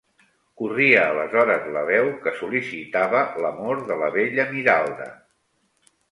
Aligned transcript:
Corria 0.59 1.01
aleshores 1.09 1.67
la 1.75 1.83
veu 1.89 2.07
que 2.23 2.33
sol·licitava 2.39 3.21
l’amor 3.43 3.83
de 3.91 3.97
la 4.05 4.09
bella 4.15 4.47
Miralda. 4.55 5.07